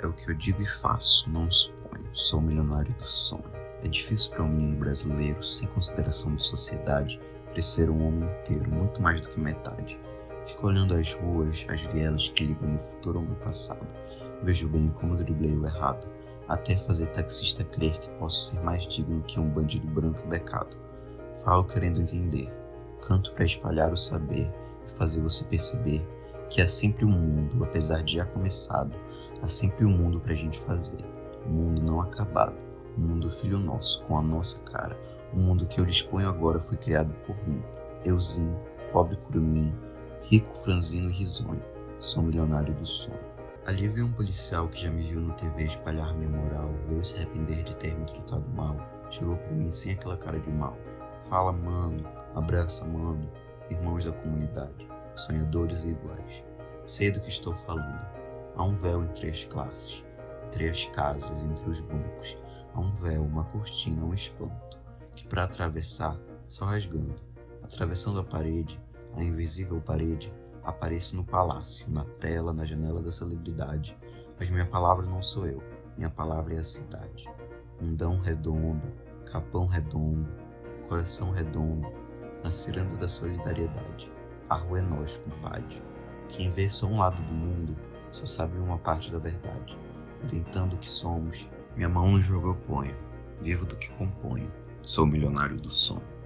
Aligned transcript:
É 0.00 0.06
o 0.06 0.12
que 0.12 0.30
eu 0.30 0.34
digo 0.34 0.62
e 0.62 0.66
faço, 0.66 1.28
não 1.28 1.50
suponho. 1.50 2.08
Sou 2.12 2.40
milionário 2.40 2.94
do 2.94 3.04
sonho. 3.04 3.50
É 3.82 3.88
difícil 3.88 4.30
para 4.30 4.44
um 4.44 4.48
menino 4.48 4.78
brasileiro, 4.78 5.42
sem 5.42 5.66
consideração 5.68 6.36
de 6.36 6.44
sociedade, 6.44 7.20
crescer 7.52 7.90
um 7.90 8.06
homem 8.06 8.30
inteiro, 8.30 8.70
muito 8.70 9.02
mais 9.02 9.20
do 9.20 9.28
que 9.28 9.40
metade. 9.40 9.98
Fico 10.46 10.68
olhando 10.68 10.94
as 10.94 11.12
ruas, 11.14 11.66
as 11.68 11.80
vielas 11.92 12.28
que 12.28 12.44
ligam 12.44 12.68
meu 12.68 12.78
futuro 12.78 13.18
ao 13.18 13.24
meu 13.24 13.34
passado. 13.36 13.86
Vejo 14.44 14.68
bem 14.68 14.88
como 14.90 15.16
driblei 15.16 15.56
o 15.56 15.66
errado, 15.66 16.06
até 16.46 16.76
fazer 16.76 17.08
taxista 17.08 17.64
crer 17.64 17.98
que 17.98 18.08
posso 18.20 18.54
ser 18.54 18.62
mais 18.62 18.86
digno 18.86 19.20
que 19.22 19.40
um 19.40 19.50
bandido 19.50 19.88
branco 19.88 20.22
e 20.24 20.28
becado. 20.28 20.76
Falo 21.44 21.64
querendo 21.64 22.00
entender, 22.00 22.52
canto 23.02 23.32
para 23.32 23.44
espalhar 23.44 23.92
o 23.92 23.96
saber 23.96 24.48
e 24.86 24.96
fazer 24.96 25.20
você 25.20 25.42
perceber 25.44 26.06
que 26.48 26.62
há 26.62 26.68
sempre 26.68 27.04
um 27.04 27.10
mundo, 27.10 27.64
apesar 27.64 28.02
de 28.02 28.14
já 28.14 28.24
começado, 28.24 28.96
há 29.42 29.48
sempre 29.48 29.84
um 29.84 29.96
mundo 29.96 30.20
pra 30.20 30.34
gente 30.34 30.58
fazer. 30.60 30.98
Um 31.46 31.52
mundo 31.52 31.82
não 31.82 32.00
acabado, 32.00 32.56
um 32.96 33.02
mundo 33.02 33.30
filho 33.30 33.58
nosso, 33.58 34.02
com 34.04 34.18
a 34.18 34.22
nossa 34.22 34.58
cara. 34.60 34.98
Um 35.34 35.40
mundo 35.40 35.66
que 35.66 35.80
eu 35.80 35.84
disponho 35.84 36.28
agora 36.28 36.60
foi 36.60 36.76
criado 36.76 37.12
por 37.26 37.36
mim. 37.46 37.62
Euzinho, 38.04 38.58
pobre 38.92 39.16
curumim, 39.16 39.74
rico, 40.22 40.54
franzino 40.58 41.10
e 41.10 41.12
risonho. 41.12 41.62
Sou 41.98 42.22
milionário 42.22 42.74
do 42.74 42.86
sonho. 42.86 43.18
Ali 43.66 43.88
vi 43.88 44.02
um 44.02 44.12
policial 44.12 44.68
que 44.68 44.82
já 44.82 44.90
me 44.90 45.02
viu 45.02 45.20
na 45.20 45.34
TV 45.34 45.64
espalhar 45.64 46.14
minha 46.14 46.30
moral, 46.30 46.72
veio 46.86 47.04
se 47.04 47.14
arrepender 47.16 47.62
de 47.64 47.76
ter 47.76 47.94
me 47.94 48.06
tratado 48.06 48.48
mal. 48.54 48.76
Chegou 49.10 49.36
por 49.36 49.52
mim 49.52 49.70
sem 49.70 49.92
aquela 49.92 50.16
cara 50.16 50.38
de 50.38 50.50
mal. 50.50 50.76
Fala, 51.28 51.52
mano, 51.52 52.02
abraça, 52.34 52.84
mano, 52.86 53.30
irmãos 53.70 54.04
da 54.04 54.12
comunidade, 54.12 54.88
sonhadores 55.16 55.84
e 55.84 55.90
iguais. 55.90 56.44
Sei 56.86 57.10
do 57.10 57.20
que 57.20 57.28
estou 57.28 57.54
falando. 57.54 58.17
Há 58.58 58.64
um 58.64 58.76
véu 58.76 59.04
entre 59.04 59.30
as 59.30 59.44
classes, 59.44 60.02
entre 60.44 60.68
as 60.68 60.84
casas, 60.86 61.30
entre 61.44 61.70
os 61.70 61.78
bancos. 61.78 62.36
Há 62.74 62.80
um 62.80 62.92
véu, 62.92 63.22
uma 63.22 63.44
cortina, 63.44 64.04
um 64.04 64.12
espanto, 64.12 64.76
que 65.14 65.24
para 65.28 65.44
atravessar, 65.44 66.18
só 66.48 66.64
rasgando, 66.64 67.14
atravessando 67.62 68.18
a 68.18 68.24
parede, 68.24 68.82
a 69.14 69.22
invisível 69.22 69.80
parede, 69.80 70.32
apareço 70.64 71.14
no 71.14 71.22
palácio, 71.22 71.88
na 71.88 72.04
tela, 72.18 72.52
na 72.52 72.64
janela 72.64 73.00
da 73.00 73.12
celebridade. 73.12 73.96
Mas 74.40 74.50
minha 74.50 74.66
palavra 74.66 75.06
não 75.06 75.22
sou 75.22 75.46
eu, 75.46 75.62
minha 75.96 76.10
palavra 76.10 76.54
é 76.54 76.58
a 76.58 76.64
cidade. 76.64 77.30
Mundão 77.80 78.18
redondo, 78.18 78.92
capão 79.30 79.66
redondo, 79.66 80.28
coração 80.88 81.30
redondo, 81.30 81.86
na 82.42 82.50
ciranda 82.50 82.96
da 82.96 83.08
solidariedade. 83.08 84.10
A 84.50 84.56
rua 84.56 84.80
é 84.80 84.82
nós, 84.82 85.16
compadre. 85.18 85.80
Quem 86.28 86.50
vê 86.50 86.68
só 86.68 86.88
um 86.88 86.98
lado 86.98 87.22
do 87.22 87.32
mundo 87.32 87.87
só 88.10 88.26
sabe 88.26 88.58
uma 88.58 88.78
parte 88.78 89.10
da 89.10 89.18
verdade. 89.18 89.76
Inventando 90.24 90.74
o 90.74 90.78
que 90.78 90.90
somos, 90.90 91.48
minha 91.76 91.88
mão 91.88 92.12
no 92.12 92.20
jogo 92.20 92.48
eu 92.50 92.54
ponho. 92.54 92.96
Vivo 93.40 93.64
do 93.66 93.76
que 93.76 93.88
componho. 93.90 94.50
Sou 94.82 95.06
milionário 95.06 95.56
do 95.56 95.70
sonho. 95.70 96.17